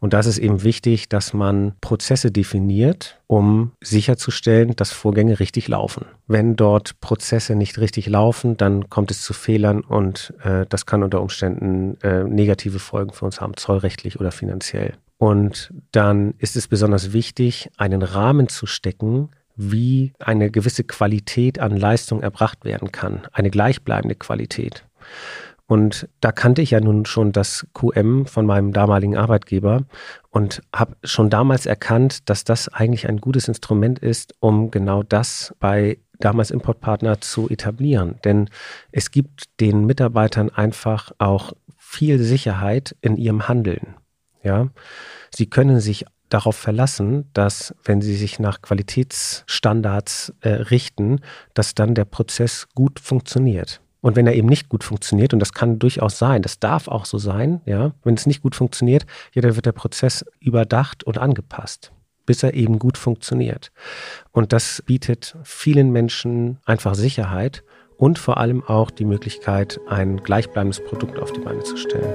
Und 0.00 0.12
da 0.12 0.20
ist 0.20 0.38
eben 0.38 0.62
wichtig, 0.62 1.08
dass 1.08 1.32
man 1.32 1.72
Prozesse 1.80 2.30
definiert, 2.30 3.17
um 3.28 3.72
sicherzustellen, 3.80 4.74
dass 4.74 4.90
Vorgänge 4.90 5.38
richtig 5.38 5.68
laufen. 5.68 6.06
Wenn 6.26 6.56
dort 6.56 6.98
Prozesse 7.00 7.54
nicht 7.54 7.78
richtig 7.78 8.08
laufen, 8.08 8.56
dann 8.56 8.88
kommt 8.88 9.10
es 9.10 9.22
zu 9.22 9.34
Fehlern 9.34 9.82
und 9.82 10.34
äh, 10.42 10.64
das 10.68 10.86
kann 10.86 11.02
unter 11.02 11.20
Umständen 11.20 12.00
äh, 12.00 12.24
negative 12.24 12.78
Folgen 12.78 13.12
für 13.12 13.26
uns 13.26 13.40
haben, 13.40 13.56
zollrechtlich 13.56 14.18
oder 14.18 14.32
finanziell. 14.32 14.94
Und 15.18 15.72
dann 15.92 16.34
ist 16.38 16.56
es 16.56 16.68
besonders 16.68 17.12
wichtig, 17.12 17.70
einen 17.76 18.02
Rahmen 18.02 18.48
zu 18.48 18.66
stecken, 18.66 19.28
wie 19.56 20.12
eine 20.20 20.50
gewisse 20.50 20.84
Qualität 20.84 21.58
an 21.58 21.76
Leistung 21.76 22.22
erbracht 22.22 22.64
werden 22.64 22.92
kann, 22.92 23.22
eine 23.32 23.50
gleichbleibende 23.50 24.14
Qualität. 24.14 24.84
Und 25.68 26.08
da 26.22 26.32
kannte 26.32 26.62
ich 26.62 26.70
ja 26.70 26.80
nun 26.80 27.04
schon 27.04 27.30
das 27.30 27.66
QM 27.74 28.24
von 28.24 28.46
meinem 28.46 28.72
damaligen 28.72 29.18
Arbeitgeber 29.18 29.84
und 30.30 30.62
habe 30.74 30.96
schon 31.04 31.28
damals 31.28 31.66
erkannt, 31.66 32.30
dass 32.30 32.42
das 32.44 32.68
eigentlich 32.68 33.06
ein 33.06 33.18
gutes 33.18 33.48
Instrument 33.48 33.98
ist, 33.98 34.34
um 34.40 34.70
genau 34.70 35.02
das 35.02 35.54
bei 35.60 35.98
damals 36.20 36.50
Importpartner 36.50 37.20
zu 37.20 37.50
etablieren. 37.50 38.16
Denn 38.24 38.48
es 38.92 39.10
gibt 39.10 39.60
den 39.60 39.84
Mitarbeitern 39.84 40.48
einfach 40.48 41.12
auch 41.18 41.52
viel 41.76 42.18
Sicherheit 42.18 42.96
in 43.02 43.18
ihrem 43.18 43.46
Handeln. 43.46 43.96
Ja, 44.42 44.68
sie 45.34 45.50
können 45.50 45.80
sich 45.80 46.06
darauf 46.30 46.56
verlassen, 46.56 47.28
dass 47.34 47.74
wenn 47.84 48.00
sie 48.00 48.16
sich 48.16 48.38
nach 48.38 48.62
Qualitätsstandards 48.62 50.32
äh, 50.40 50.48
richten, 50.48 51.20
dass 51.52 51.74
dann 51.74 51.94
der 51.94 52.06
Prozess 52.06 52.68
gut 52.74 53.00
funktioniert. 53.00 53.82
Und 54.08 54.16
wenn 54.16 54.26
er 54.26 54.34
eben 54.34 54.48
nicht 54.48 54.70
gut 54.70 54.84
funktioniert, 54.84 55.34
und 55.34 55.38
das 55.38 55.52
kann 55.52 55.78
durchaus 55.78 56.18
sein, 56.18 56.40
das 56.40 56.58
darf 56.58 56.88
auch 56.88 57.04
so 57.04 57.18
sein, 57.18 57.60
ja, 57.66 57.92
wenn 58.04 58.14
es 58.14 58.24
nicht 58.24 58.40
gut 58.40 58.54
funktioniert, 58.54 59.04
ja, 59.34 59.42
dann 59.42 59.54
wird 59.54 59.66
der 59.66 59.72
Prozess 59.72 60.24
überdacht 60.40 61.04
und 61.04 61.18
angepasst, 61.18 61.92
bis 62.24 62.42
er 62.42 62.54
eben 62.54 62.78
gut 62.78 62.96
funktioniert. 62.96 63.70
Und 64.32 64.54
das 64.54 64.82
bietet 64.86 65.36
vielen 65.44 65.92
Menschen 65.92 66.56
einfach 66.64 66.94
Sicherheit 66.94 67.64
und 67.98 68.18
vor 68.18 68.38
allem 68.38 68.64
auch 68.64 68.90
die 68.90 69.04
Möglichkeit, 69.04 69.78
ein 69.90 70.22
gleichbleibendes 70.22 70.82
Produkt 70.82 71.18
auf 71.18 71.30
die 71.32 71.40
Beine 71.40 71.62
zu 71.64 71.76
stellen. 71.76 72.10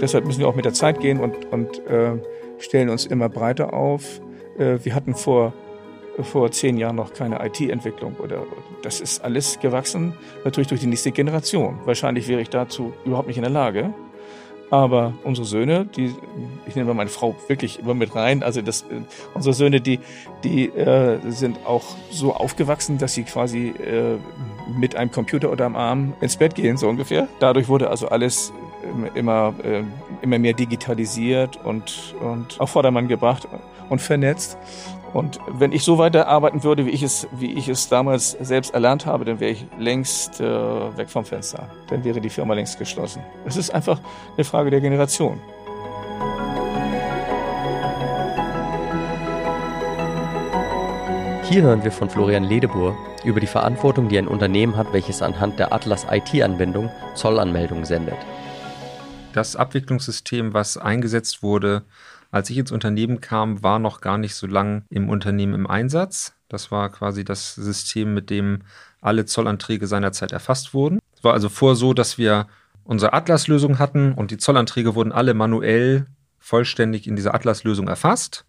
Deshalb 0.00 0.24
müssen 0.24 0.40
wir 0.40 0.48
auch 0.48 0.56
mit 0.56 0.64
der 0.64 0.72
Zeit 0.72 1.00
gehen 1.00 1.20
und, 1.20 1.52
und 1.52 1.86
äh, 1.86 2.16
stellen 2.60 2.88
uns 2.88 3.04
immer 3.04 3.28
breiter 3.28 3.74
auf. 3.74 4.22
Äh, 4.58 4.84
wir 4.84 4.94
hatten 4.94 5.14
vor, 5.14 5.52
vor 6.22 6.50
zehn 6.50 6.76
Jahren 6.76 6.96
noch 6.96 7.12
keine 7.12 7.44
IT-Entwicklung 7.44 8.16
das 8.82 9.00
ist 9.00 9.24
alles 9.24 9.58
gewachsen, 9.60 10.14
natürlich 10.44 10.68
durch 10.68 10.80
die 10.80 10.86
nächste 10.86 11.10
Generation. 11.12 11.78
Wahrscheinlich 11.84 12.28
wäre 12.28 12.40
ich 12.40 12.50
dazu 12.50 12.92
überhaupt 13.04 13.28
nicht 13.28 13.36
in 13.36 13.42
der 13.42 13.52
Lage. 13.52 13.92
Aber 14.70 15.14
unsere 15.24 15.46
Söhne, 15.46 15.86
die, 15.86 16.14
ich 16.66 16.76
nehme 16.76 16.92
meine 16.92 17.08
Frau 17.08 17.34
wirklich 17.46 17.78
immer 17.78 17.94
mit 17.94 18.14
rein, 18.14 18.42
also 18.42 18.60
das, 18.60 18.82
äh, 18.82 19.00
unsere 19.32 19.54
Söhne, 19.54 19.80
die, 19.80 19.98
die 20.44 20.66
äh, 20.68 21.18
sind 21.30 21.58
auch 21.64 21.84
so 22.10 22.34
aufgewachsen, 22.34 22.98
dass 22.98 23.14
sie 23.14 23.22
quasi 23.22 23.68
äh, 23.68 24.18
mit 24.78 24.94
einem 24.94 25.10
Computer 25.10 25.50
oder 25.50 25.64
am 25.64 25.74
Arm 25.74 26.12
ins 26.20 26.36
Bett 26.36 26.54
gehen, 26.54 26.76
so 26.76 26.86
ungefähr. 26.86 27.28
Dadurch 27.40 27.68
wurde 27.68 27.88
also 27.88 28.08
alles 28.08 28.52
immer, 29.14 29.54
äh, 29.62 29.82
immer 30.22 30.38
mehr 30.38 30.52
digitalisiert 30.52 31.58
und, 31.64 32.14
und 32.20 32.60
auf 32.60 32.70
Vordermann 32.70 33.08
gebracht 33.08 33.48
und 33.88 34.00
vernetzt. 34.00 34.58
Und 35.14 35.38
wenn 35.48 35.72
ich 35.72 35.84
so 35.84 35.96
weiterarbeiten 35.96 36.64
würde, 36.64 36.84
wie 36.84 36.90
ich 36.90 37.02
es, 37.02 37.26
wie 37.32 37.52
ich 37.52 37.68
es 37.68 37.88
damals 37.88 38.32
selbst 38.32 38.74
erlernt 38.74 39.06
habe, 39.06 39.24
dann 39.24 39.40
wäre 39.40 39.52
ich 39.52 39.66
längst 39.78 40.40
äh, 40.40 40.44
weg 40.44 41.08
vom 41.08 41.24
Fenster. 41.24 41.70
Dann 41.88 42.04
wäre 42.04 42.20
die 42.20 42.28
Firma 42.28 42.54
längst 42.54 42.78
geschlossen. 42.78 43.22
Es 43.46 43.56
ist 43.56 43.70
einfach 43.70 44.00
eine 44.36 44.44
Frage 44.44 44.70
der 44.70 44.80
Generation. 44.80 45.40
Hier 51.48 51.62
hören 51.62 51.82
wir 51.82 51.92
von 51.92 52.10
Florian 52.10 52.44
Ledebur 52.44 52.94
über 53.24 53.40
die 53.40 53.46
Verantwortung, 53.46 54.08
die 54.08 54.18
ein 54.18 54.28
Unternehmen 54.28 54.76
hat, 54.76 54.92
welches 54.92 55.22
anhand 55.22 55.58
der 55.58 55.72
Atlas 55.72 56.06
IT-Anbindung 56.10 56.90
Zollanmeldungen 57.14 57.86
sendet. 57.86 58.18
Das 59.38 59.54
Abwicklungssystem, 59.54 60.52
was 60.52 60.76
eingesetzt 60.76 61.44
wurde, 61.44 61.84
als 62.32 62.50
ich 62.50 62.58
ins 62.58 62.72
Unternehmen 62.72 63.20
kam, 63.20 63.62
war 63.62 63.78
noch 63.78 64.00
gar 64.00 64.18
nicht 64.18 64.34
so 64.34 64.48
lang 64.48 64.82
im 64.90 65.08
Unternehmen 65.08 65.54
im 65.54 65.68
Einsatz. 65.68 66.32
Das 66.48 66.72
war 66.72 66.90
quasi 66.90 67.24
das 67.24 67.54
System, 67.54 68.14
mit 68.14 68.30
dem 68.30 68.62
alle 69.00 69.26
Zollanträge 69.26 69.86
seinerzeit 69.86 70.32
erfasst 70.32 70.74
wurden. 70.74 70.98
Es 71.14 71.22
war 71.22 71.34
also 71.34 71.48
vor 71.48 71.76
so, 71.76 71.94
dass 71.94 72.18
wir 72.18 72.48
unsere 72.82 73.12
Atlas-Lösung 73.12 73.78
hatten 73.78 74.12
und 74.12 74.32
die 74.32 74.38
Zollanträge 74.38 74.96
wurden 74.96 75.12
alle 75.12 75.34
manuell 75.34 76.06
vollständig 76.40 77.06
in 77.06 77.14
dieser 77.14 77.32
Atlas-Lösung 77.32 77.86
erfasst. 77.86 78.44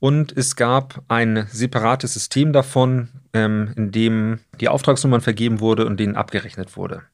Und 0.00 0.36
es 0.36 0.54
gab 0.54 1.02
ein 1.08 1.46
separates 1.50 2.12
System 2.12 2.52
davon, 2.52 3.08
ähm, 3.32 3.72
in 3.74 3.90
dem 3.90 4.40
die 4.60 4.68
Auftragsnummern 4.68 5.22
vergeben 5.22 5.60
wurde 5.60 5.86
und 5.86 5.98
denen 5.98 6.14
abgerechnet 6.14 6.76
wurde. 6.76 7.04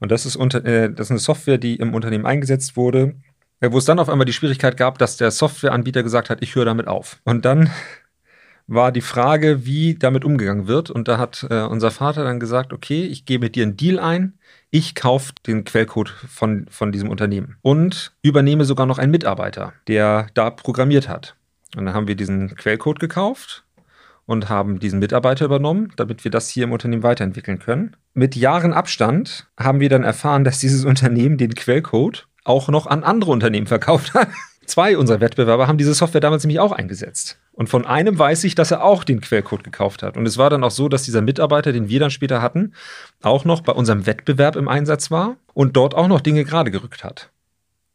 Und 0.00 0.10
das 0.10 0.26
ist, 0.26 0.36
unter, 0.36 0.64
äh, 0.64 0.92
das 0.92 1.06
ist 1.06 1.10
eine 1.10 1.20
Software, 1.20 1.58
die 1.58 1.76
im 1.76 1.94
Unternehmen 1.94 2.26
eingesetzt 2.26 2.76
wurde, 2.76 3.14
äh, 3.60 3.70
wo 3.70 3.78
es 3.78 3.84
dann 3.84 3.98
auf 3.98 4.08
einmal 4.08 4.24
die 4.24 4.32
Schwierigkeit 4.32 4.76
gab, 4.76 4.98
dass 4.98 5.16
der 5.16 5.30
Softwareanbieter 5.30 6.02
gesagt 6.02 6.30
hat, 6.30 6.42
ich 6.42 6.54
höre 6.54 6.64
damit 6.64 6.88
auf. 6.88 7.20
Und 7.24 7.44
dann 7.44 7.70
war 8.66 8.92
die 8.92 9.00
Frage, 9.00 9.66
wie 9.66 9.94
damit 9.94 10.24
umgegangen 10.24 10.66
wird. 10.66 10.90
Und 10.90 11.08
da 11.08 11.18
hat 11.18 11.46
äh, 11.50 11.62
unser 11.62 11.90
Vater 11.90 12.24
dann 12.24 12.40
gesagt, 12.40 12.72
okay, 12.72 13.04
ich 13.04 13.26
gehe 13.26 13.38
mit 13.38 13.56
dir 13.56 13.64
einen 13.64 13.76
Deal 13.76 13.98
ein. 13.98 14.38
Ich 14.70 14.94
kaufe 14.94 15.32
den 15.46 15.64
Quellcode 15.64 16.08
von, 16.08 16.66
von 16.68 16.90
diesem 16.90 17.08
Unternehmen 17.08 17.56
und 17.62 18.12
übernehme 18.22 18.64
sogar 18.64 18.86
noch 18.86 18.98
einen 18.98 19.12
Mitarbeiter, 19.12 19.72
der 19.86 20.26
da 20.34 20.50
programmiert 20.50 21.08
hat. 21.08 21.36
Und 21.76 21.84
dann 21.84 21.94
haben 21.94 22.08
wir 22.08 22.16
diesen 22.16 22.56
Quellcode 22.56 22.98
gekauft 22.98 23.63
und 24.26 24.48
haben 24.48 24.78
diesen 24.78 24.98
Mitarbeiter 24.98 25.44
übernommen, 25.44 25.92
damit 25.96 26.24
wir 26.24 26.30
das 26.30 26.48
hier 26.48 26.64
im 26.64 26.72
Unternehmen 26.72 27.02
weiterentwickeln 27.02 27.58
können. 27.58 27.96
Mit 28.14 28.36
Jahren 28.36 28.72
Abstand 28.72 29.46
haben 29.58 29.80
wir 29.80 29.88
dann 29.88 30.04
erfahren, 30.04 30.44
dass 30.44 30.58
dieses 30.58 30.84
Unternehmen 30.84 31.36
den 31.36 31.54
Quellcode 31.54 32.26
auch 32.44 32.68
noch 32.68 32.86
an 32.86 33.04
andere 33.04 33.30
Unternehmen 33.30 33.66
verkauft 33.66 34.14
hat. 34.14 34.28
Zwei 34.66 34.96
unserer 34.96 35.20
Wettbewerber 35.20 35.66
haben 35.66 35.76
diese 35.76 35.92
Software 35.92 36.22
damals 36.22 36.42
nämlich 36.44 36.60
auch 36.60 36.72
eingesetzt. 36.72 37.38
Und 37.52 37.68
von 37.68 37.84
einem 37.84 38.18
weiß 38.18 38.44
ich, 38.44 38.54
dass 38.54 38.70
er 38.70 38.82
auch 38.82 39.04
den 39.04 39.20
Quellcode 39.20 39.62
gekauft 39.62 40.02
hat. 40.02 40.16
Und 40.16 40.26
es 40.26 40.38
war 40.38 40.48
dann 40.48 40.64
auch 40.64 40.70
so, 40.70 40.88
dass 40.88 41.02
dieser 41.02 41.20
Mitarbeiter, 41.20 41.72
den 41.72 41.88
wir 41.88 42.00
dann 42.00 42.10
später 42.10 42.40
hatten, 42.40 42.72
auch 43.22 43.44
noch 43.44 43.60
bei 43.60 43.72
unserem 43.72 44.06
Wettbewerb 44.06 44.56
im 44.56 44.68
Einsatz 44.68 45.10
war 45.10 45.36
und 45.52 45.76
dort 45.76 45.94
auch 45.94 46.08
noch 46.08 46.20
Dinge 46.20 46.44
gerade 46.44 46.70
gerückt 46.70 47.04
hat. 47.04 47.30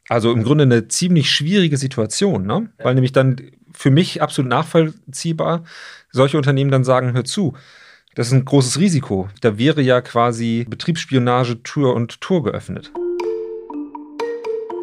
Also 0.08 0.32
im 0.32 0.42
Grunde 0.42 0.62
eine 0.62 0.88
ziemlich 0.88 1.30
schwierige 1.30 1.76
Situation, 1.76 2.46
ne? 2.46 2.70
weil 2.78 2.94
nämlich 2.94 3.12
dann 3.12 3.36
für 3.72 3.90
mich 3.90 4.22
absolut 4.22 4.50
nachvollziehbar 4.50 5.64
solche 6.12 6.36
Unternehmen 6.36 6.70
dann 6.70 6.84
sagen, 6.84 7.12
hör 7.12 7.24
zu, 7.24 7.54
das 8.14 8.28
ist 8.28 8.32
ein 8.32 8.44
großes 8.44 8.78
Risiko. 8.80 9.28
Da 9.40 9.58
wäre 9.58 9.82
ja 9.82 10.00
quasi 10.00 10.66
Betriebsspionage 10.68 11.62
Tür 11.62 11.94
und 11.94 12.20
Tor 12.20 12.42
geöffnet 12.42 12.92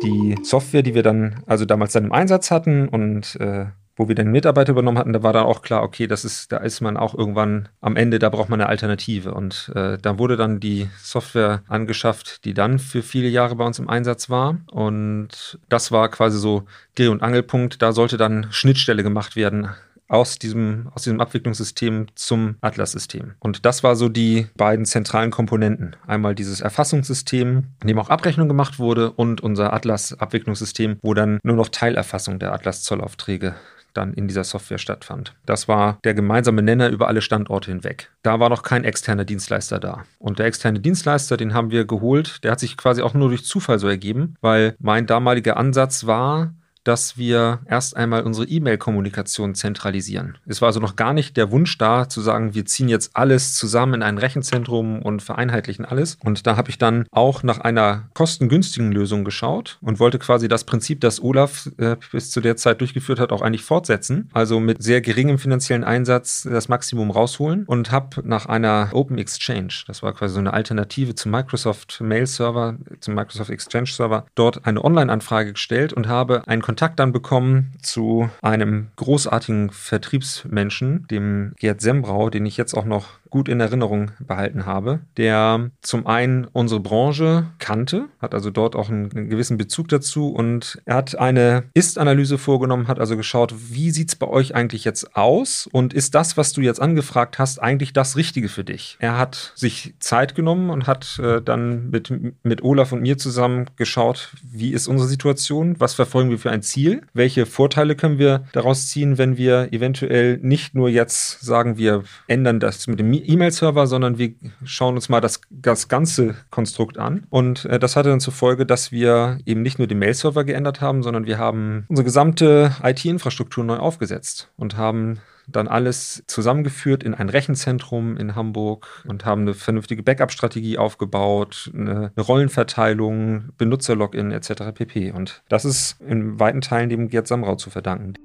die 0.01 0.35
Software, 0.43 0.83
die 0.83 0.95
wir 0.95 1.03
dann 1.03 1.43
also 1.45 1.65
damals 1.65 1.93
dann 1.93 2.05
im 2.05 2.11
Einsatz 2.11 2.51
hatten 2.51 2.87
und 2.87 3.35
äh, 3.39 3.65
wo 3.97 4.07
wir 4.07 4.15
dann 4.15 4.31
Mitarbeiter 4.31 4.71
übernommen 4.71 4.99
hatten, 4.99 5.11
da 5.11 5.23
war 5.23 5.33
dann 5.33 5.45
auch 5.45 5.63
klar, 5.63 5.83
okay, 5.83 6.07
das 6.07 6.23
ist, 6.23 6.51
da 6.51 6.57
ist 6.57 6.81
man 6.81 6.95
auch 6.95 7.15
irgendwann 7.15 7.67
am 7.81 7.95
Ende, 7.95 8.19
da 8.19 8.29
braucht 8.29 8.47
man 8.47 8.61
eine 8.61 8.69
Alternative. 8.69 9.33
Und 9.33 9.71
äh, 9.75 9.97
da 9.97 10.19
wurde 10.19 10.37
dann 10.37 10.59
die 10.59 10.87
Software 11.01 11.63
angeschafft, 11.67 12.45
die 12.45 12.53
dann 12.53 12.77
für 12.77 13.01
viele 13.01 13.27
Jahre 13.27 13.55
bei 13.55 13.65
uns 13.65 13.79
im 13.79 13.89
Einsatz 13.89 14.29
war. 14.29 14.57
Und 14.71 15.59
das 15.67 15.91
war 15.91 16.09
quasi 16.09 16.37
so 16.37 16.63
Dreh- 16.95 17.07
und 17.07 17.23
Angelpunkt. 17.23 17.81
Da 17.81 17.91
sollte 17.91 18.17
dann 18.17 18.47
Schnittstelle 18.51 19.01
gemacht 19.01 19.35
werden 19.35 19.69
aus 20.07 20.39
diesem, 20.39 20.89
aus 20.93 21.03
diesem 21.03 21.19
Abwicklungssystem 21.19 22.07
zum 22.15 22.55
Atlas-System. 22.61 23.33
Und 23.39 23.65
das 23.65 23.83
war 23.83 23.95
so 23.95 24.09
die 24.09 24.47
beiden 24.55 24.85
zentralen 24.85 25.31
Komponenten. 25.31 25.95
Einmal 26.05 26.35
dieses 26.35 26.61
Erfassungssystem, 26.61 27.63
in 27.81 27.87
dem 27.87 27.99
auch 27.99 28.09
Abrechnung 28.09 28.47
gemacht 28.47 28.79
wurde, 28.79 29.11
und 29.11 29.41
unser 29.41 29.73
Atlas-Abwicklungssystem, 29.73 30.99
wo 31.01 31.13
dann 31.13 31.39
nur 31.43 31.55
noch 31.55 31.69
Teilerfassung 31.69 32.39
der 32.39 32.53
Atlas-Zollaufträge 32.53 33.55
dann 33.97 34.13
in 34.13 34.27
dieser 34.27 34.43
Software 34.43 34.77
stattfand. 34.77 35.35
Das 35.45 35.67
war 35.67 35.99
der 36.03 36.13
gemeinsame 36.13 36.61
Nenner 36.61 36.89
über 36.89 37.07
alle 37.07 37.21
Standorte 37.21 37.71
hinweg. 37.71 38.11
Da 38.23 38.39
war 38.39 38.49
noch 38.49 38.63
kein 38.63 38.83
externer 38.83 39.25
Dienstleister 39.25 39.79
da. 39.79 40.03
Und 40.19 40.39
der 40.39 40.45
externe 40.45 40.79
Dienstleister, 40.79 41.37
den 41.37 41.53
haben 41.53 41.71
wir 41.71 41.85
geholt, 41.85 42.43
der 42.43 42.51
hat 42.51 42.59
sich 42.59 42.77
quasi 42.77 43.01
auch 43.01 43.13
nur 43.13 43.29
durch 43.29 43.45
Zufall 43.45 43.79
so 43.79 43.87
ergeben, 43.87 44.35
weil 44.41 44.75
mein 44.79 45.05
damaliger 45.07 45.57
Ansatz 45.57 46.05
war, 46.05 46.53
dass 46.87 47.17
wir 47.17 47.59
erst 47.67 47.97
einmal 47.97 48.23
unsere 48.23 48.47
E-Mail-Kommunikation 48.47 49.55
zentralisieren. 49.55 50.37
Es 50.45 50.61
war 50.61 50.67
also 50.67 50.79
noch 50.79 50.95
gar 50.95 51.13
nicht 51.13 51.35
der 51.35 51.51
Wunsch 51.51 51.77
da, 51.77 52.07
zu 52.07 52.21
sagen, 52.21 52.53
wir 52.53 52.65
ziehen 52.65 52.87
jetzt 52.87 53.11
alles 53.13 53.55
zusammen 53.55 53.95
in 53.95 54.03
ein 54.03 54.17
Rechenzentrum 54.17 55.01
und 55.01 55.21
vereinheitlichen 55.21 55.83
alles. 55.83 56.17
Und 56.23 56.47
da 56.47 56.55
habe 56.55 56.69
ich 56.69 56.77
dann 56.77 57.05
auch 57.11 57.43
nach 57.43 57.59
einer 57.59 58.05
kostengünstigen 58.13 58.91
Lösung 58.93 59.25
geschaut 59.25 59.77
und 59.81 59.99
wollte 59.99 60.17
quasi 60.17 60.47
das 60.47 60.63
Prinzip, 60.63 61.01
das 61.01 61.21
Olaf 61.21 61.69
äh, 61.77 61.97
bis 62.11 62.31
zu 62.31 62.39
der 62.39 62.55
Zeit 62.55 62.79
durchgeführt 62.79 63.19
hat, 63.19 63.33
auch 63.33 63.41
eigentlich 63.41 63.63
fortsetzen. 63.63 64.29
Also 64.31 64.61
mit 64.61 64.81
sehr 64.81 65.01
geringem 65.01 65.39
finanziellen 65.39 65.83
Einsatz 65.83 66.47
das 66.49 66.69
Maximum 66.69 67.11
rausholen 67.11 67.65
und 67.65 67.91
habe 67.91 68.21
nach 68.23 68.45
einer 68.45 68.89
Open 68.93 69.17
Exchange, 69.17 69.83
das 69.87 70.03
war 70.03 70.13
quasi 70.13 70.35
so 70.35 70.39
eine 70.39 70.53
Alternative 70.53 71.15
zum 71.15 71.31
Microsoft 71.31 71.99
Mail 71.99 72.27
Server, 72.27 72.77
zum 73.01 73.13
Microsoft 73.13 73.49
Exchange 73.49 73.87
Server, 73.87 74.25
dort 74.35 74.65
eine 74.65 74.83
Online-Anfrage 74.83 75.51
gestellt 75.51 75.91
und 75.91 76.07
habe 76.07 76.47
einen 76.47 76.61
Kontakt 76.61 76.76
Kontakt 76.77 76.99
dann 76.99 77.11
bekommen 77.11 77.73
zu 77.81 78.29
einem 78.43 78.89
großartigen 78.97 79.71
Vertriebsmenschen, 79.71 81.07
dem 81.07 81.53
Gerd 81.57 81.81
Sembrau, 81.81 82.29
den 82.29 82.45
ich 82.45 82.55
jetzt 82.55 82.75
auch 82.75 82.85
noch 82.85 83.17
gut 83.29 83.49
in 83.49 83.59
Erinnerung 83.59 84.11
behalten 84.19 84.65
habe, 84.65 84.99
der 85.17 85.71
zum 85.81 86.07
einen 86.07 86.45
unsere 86.45 86.79
Branche 86.79 87.47
kannte, 87.59 88.05
hat 88.19 88.33
also 88.33 88.49
dort 88.51 88.75
auch 88.75 88.89
einen, 88.89 89.11
einen 89.11 89.29
gewissen 89.29 89.57
Bezug 89.57 89.87
dazu 89.89 90.29
und 90.29 90.79
er 90.85 90.95
hat 90.95 91.17
eine 91.17 91.63
Ist-Analyse 91.73 92.37
vorgenommen, 92.37 92.87
hat 92.87 92.99
also 92.99 93.17
geschaut, 93.17 93.53
wie 93.69 93.91
sieht 93.91 94.09
es 94.09 94.15
bei 94.15 94.27
euch 94.27 94.55
eigentlich 94.55 94.83
jetzt 94.83 95.15
aus 95.15 95.67
und 95.71 95.93
ist 95.93 96.15
das, 96.15 96.37
was 96.37 96.53
du 96.53 96.61
jetzt 96.61 96.81
angefragt 96.81 97.39
hast, 97.39 97.61
eigentlich 97.61 97.93
das 97.93 98.15
Richtige 98.15 98.49
für 98.49 98.63
dich? 98.63 98.97
Er 98.99 99.17
hat 99.17 99.53
sich 99.55 99.93
Zeit 99.99 100.35
genommen 100.35 100.69
und 100.69 100.87
hat 100.87 101.19
äh, 101.19 101.41
dann 101.41 101.89
mit, 101.89 102.11
mit 102.43 102.63
Olaf 102.63 102.91
und 102.91 103.01
mir 103.01 103.17
zusammen 103.17 103.65
geschaut, 103.75 104.31
wie 104.43 104.71
ist 104.71 104.87
unsere 104.87 105.09
Situation, 105.09 105.75
was 105.79 105.93
verfolgen 105.93 106.29
wir 106.29 106.39
für 106.39 106.51
ein 106.51 106.61
Ziel, 106.61 107.01
welche 107.13 107.45
Vorteile 107.45 107.95
können 107.95 108.19
wir 108.19 108.45
daraus 108.53 108.87
ziehen, 108.87 109.17
wenn 109.17 109.37
wir 109.37 109.71
eventuell 109.71 110.37
nicht 110.41 110.75
nur 110.75 110.89
jetzt 110.89 111.41
sagen, 111.41 111.77
wir 111.77 112.03
ändern 112.27 112.59
das 112.59 112.87
mit 112.87 112.99
dem 112.99 113.09
E-Mail-Server, 113.23 113.87
sondern 113.87 114.17
wir 114.17 114.33
schauen 114.63 114.95
uns 114.95 115.09
mal 115.09 115.21
das, 115.21 115.41
das 115.49 115.87
ganze 115.87 116.35
Konstrukt 116.49 116.97
an. 116.97 117.25
Und 117.29 117.65
äh, 117.65 117.79
das 117.79 117.95
hatte 117.95 118.09
dann 118.09 118.19
zur 118.19 118.33
Folge, 118.33 118.65
dass 118.65 118.91
wir 118.91 119.39
eben 119.45 119.61
nicht 119.61 119.77
nur 119.79 119.87
den 119.87 119.99
Mail-Server 119.99 120.43
geändert 120.43 120.81
haben, 120.81 121.03
sondern 121.03 121.25
wir 121.25 121.37
haben 121.37 121.85
unsere 121.87 122.05
gesamte 122.05 122.75
IT-Infrastruktur 122.83 123.63
neu 123.63 123.77
aufgesetzt 123.77 124.51
und 124.57 124.77
haben 124.77 125.19
dann 125.47 125.67
alles 125.67 126.23
zusammengeführt 126.27 127.03
in 127.03 127.13
ein 127.13 127.29
Rechenzentrum 127.29 128.17
in 128.17 128.35
Hamburg 128.35 129.03
und 129.07 129.25
haben 129.25 129.41
eine 129.41 129.53
vernünftige 129.53 130.03
Backup-Strategie 130.03 130.77
aufgebaut, 130.77 131.71
eine, 131.73 132.11
eine 132.15 132.25
Rollenverteilung, 132.25 133.49
Benutzerlogin 133.57 134.31
etc. 134.31 134.73
pp. 134.73 135.11
Und 135.11 135.43
das 135.47 135.65
ist 135.65 136.01
in 136.01 136.39
weiten 136.39 136.61
Teilen 136.61 136.89
dem 136.89 137.07
Gerd 137.07 137.27
Samrau 137.27 137.55
zu 137.55 137.69
verdanken. 137.69 138.15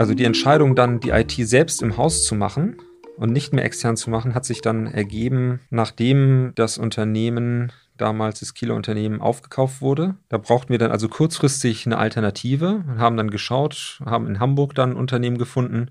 Also 0.00 0.14
die 0.14 0.24
Entscheidung 0.24 0.74
dann, 0.74 0.98
die 0.98 1.10
IT 1.10 1.32
selbst 1.32 1.82
im 1.82 1.98
Haus 1.98 2.24
zu 2.24 2.34
machen 2.34 2.78
und 3.18 3.34
nicht 3.34 3.52
mehr 3.52 3.66
extern 3.66 3.98
zu 3.98 4.08
machen, 4.08 4.34
hat 4.34 4.46
sich 4.46 4.62
dann 4.62 4.86
ergeben, 4.86 5.60
nachdem 5.68 6.52
das 6.54 6.78
Unternehmen 6.78 7.70
damals 7.98 8.40
das 8.40 8.54
Kieler 8.54 8.76
Unternehmen 8.76 9.20
aufgekauft 9.20 9.82
wurde. 9.82 10.14
Da 10.30 10.38
brauchten 10.38 10.70
wir 10.70 10.78
dann 10.78 10.90
also 10.90 11.10
kurzfristig 11.10 11.84
eine 11.84 11.98
Alternative 11.98 12.82
und 12.88 12.98
haben 12.98 13.18
dann 13.18 13.28
geschaut, 13.28 14.00
haben 14.06 14.26
in 14.26 14.40
Hamburg 14.40 14.74
dann 14.74 14.92
ein 14.92 14.96
Unternehmen 14.96 15.36
gefunden. 15.36 15.90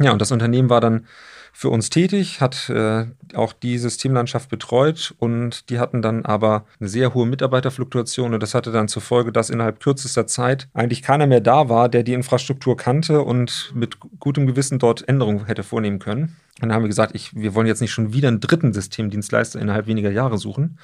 Ja, 0.00 0.12
und 0.12 0.20
das 0.20 0.32
Unternehmen 0.32 0.70
war 0.70 0.80
dann 0.80 1.06
für 1.52 1.68
uns 1.68 1.90
tätig, 1.90 2.40
hat 2.40 2.68
äh, 2.70 3.06
auch 3.34 3.52
die 3.52 3.76
Systemlandschaft 3.76 4.48
betreut 4.48 5.14
und 5.18 5.68
die 5.68 5.78
hatten 5.78 6.00
dann 6.00 6.24
aber 6.24 6.64
eine 6.78 6.88
sehr 6.88 7.12
hohe 7.12 7.26
Mitarbeiterfluktuation 7.26 8.32
und 8.32 8.42
das 8.42 8.54
hatte 8.54 8.72
dann 8.72 8.88
zur 8.88 9.02
Folge, 9.02 9.32
dass 9.32 9.50
innerhalb 9.50 9.80
kürzester 9.80 10.26
Zeit 10.26 10.68
eigentlich 10.74 11.02
keiner 11.02 11.26
mehr 11.26 11.40
da 11.40 11.68
war, 11.68 11.88
der 11.88 12.02
die 12.02 12.14
Infrastruktur 12.14 12.76
kannte 12.76 13.22
und 13.22 13.72
mit 13.74 13.98
gutem 14.20 14.46
Gewissen 14.46 14.78
dort 14.78 15.06
Änderungen 15.08 15.46
hätte 15.46 15.62
vornehmen 15.62 15.98
können. 15.98 16.36
Und 16.62 16.68
dann 16.68 16.72
haben 16.72 16.84
wir 16.84 16.88
gesagt, 16.88 17.14
ich, 17.14 17.34
wir 17.34 17.54
wollen 17.54 17.66
jetzt 17.66 17.80
nicht 17.80 17.92
schon 17.92 18.12
wieder 18.12 18.28
einen 18.28 18.40
dritten 18.40 18.72
Systemdienstleister 18.72 19.60
innerhalb 19.60 19.86
weniger 19.86 20.10
Jahre 20.10 20.38
suchen. 20.38 20.78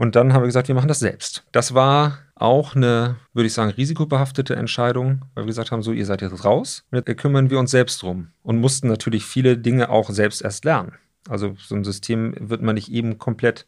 Und 0.00 0.16
dann 0.16 0.32
haben 0.32 0.40
wir 0.40 0.46
gesagt, 0.46 0.68
wir 0.68 0.74
machen 0.74 0.88
das 0.88 1.00
selbst. 1.00 1.44
Das 1.52 1.74
war 1.74 2.20
auch 2.34 2.74
eine, 2.74 3.16
würde 3.34 3.48
ich 3.48 3.52
sagen, 3.52 3.70
risikobehaftete 3.70 4.56
Entscheidung, 4.56 5.26
weil 5.34 5.44
wir 5.44 5.48
gesagt 5.48 5.72
haben, 5.72 5.82
so, 5.82 5.92
ihr 5.92 6.06
seid 6.06 6.22
jetzt 6.22 6.42
raus, 6.42 6.86
jetzt 6.90 7.14
kümmern 7.18 7.50
wir 7.50 7.58
uns 7.58 7.70
selbst 7.70 8.02
drum 8.02 8.28
und 8.42 8.56
mussten 8.56 8.88
natürlich 8.88 9.26
viele 9.26 9.58
Dinge 9.58 9.90
auch 9.90 10.08
selbst 10.08 10.40
erst 10.40 10.64
lernen. 10.64 10.94
Also 11.28 11.54
so 11.58 11.74
ein 11.74 11.84
System 11.84 12.34
wird 12.40 12.62
man 12.62 12.76
nicht 12.76 12.90
eben 12.90 13.18
komplett 13.18 13.66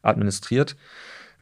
administriert. 0.00 0.74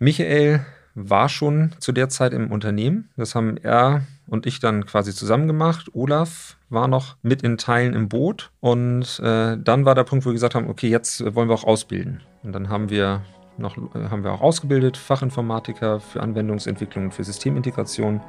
Michael 0.00 0.66
war 0.96 1.28
schon 1.28 1.76
zu 1.78 1.92
der 1.92 2.08
Zeit 2.08 2.32
im 2.32 2.50
Unternehmen. 2.50 3.10
Das 3.16 3.36
haben 3.36 3.56
er 3.58 4.02
und 4.26 4.44
ich 4.46 4.58
dann 4.58 4.86
quasi 4.86 5.14
zusammen 5.14 5.46
gemacht. 5.46 5.90
Olaf 5.92 6.56
war 6.68 6.88
noch 6.88 7.16
mit 7.22 7.42
in 7.42 7.58
Teilen 7.58 7.94
im 7.94 8.08
Boot. 8.08 8.50
Und 8.58 9.20
äh, 9.20 9.56
dann 9.56 9.84
war 9.84 9.94
der 9.94 10.02
Punkt, 10.02 10.24
wo 10.24 10.30
wir 10.30 10.34
gesagt 10.34 10.56
haben, 10.56 10.68
okay, 10.68 10.88
jetzt 10.88 11.20
wollen 11.36 11.48
wir 11.48 11.54
auch 11.54 11.62
ausbilden. 11.62 12.22
Und 12.42 12.52
dann 12.52 12.68
haben 12.68 12.90
wir 12.90 13.22
noch, 13.58 13.76
äh, 13.76 14.08
haben 14.10 14.24
wir 14.24 14.32
auch 14.32 14.40
ausgebildet, 14.40 14.96
Fachinformatiker 14.96 16.00
für 16.00 16.22
Anwendungsentwicklung 16.22 17.06
und 17.06 17.14
für 17.14 17.24
Systemintegration 17.24 18.20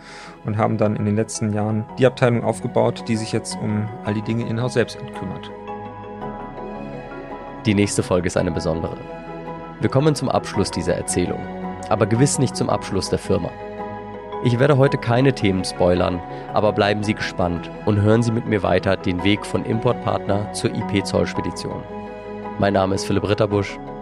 und 0.46 0.58
haben 0.58 0.78
dann 0.78 0.96
in 0.96 1.06
den 1.06 1.16
letzten 1.16 1.54
Jahren 1.54 1.86
die 1.98 2.06
Abteilung 2.06 2.44
aufgebaut, 2.44 3.06
die 3.08 3.16
sich 3.16 3.32
jetzt 3.32 3.58
um 3.62 3.88
all 4.04 4.14
die 4.14 4.22
Dinge 4.22 4.48
in-house 4.48 4.74
selbst 4.74 4.98
kümmert. 5.20 5.52
Die 7.66 7.74
nächste 7.74 8.04
Folge 8.04 8.28
ist 8.28 8.38
eine 8.38 8.52
besondere. 8.52 8.98
Wir 9.80 9.90
kommen 9.90 10.16
zum 10.16 10.30
Abschluss 10.30 10.72
dieser 10.72 10.96
Erzählung, 10.96 11.40
aber 11.90 12.06
gewiss 12.06 12.40
nicht 12.40 12.56
zum 12.56 12.70
Abschluss 12.70 13.10
der 13.10 13.20
Firma. 13.20 13.50
Ich 14.46 14.60
werde 14.60 14.78
heute 14.78 14.98
keine 14.98 15.34
Themen 15.34 15.64
spoilern, 15.64 16.22
aber 16.54 16.74
bleiben 16.74 17.04
Sie 17.04 17.14
gespannt 17.14 17.72
und 17.86 18.02
hören 18.02 18.22
Sie 18.22 18.32
mit 18.32 18.46
mir 18.46 18.62
weiter 18.62 18.98
den 18.98 19.24
Weg 19.24 19.46
von 19.46 19.64
Importpartner 19.64 20.52
zur 20.52 20.72
IP-Zollspedition. 20.76 21.82
Mein 22.60 22.74
Name 22.74 22.96
ist 22.96 23.06
Philipp 23.06 23.28
Ritterbusch. 23.28 23.80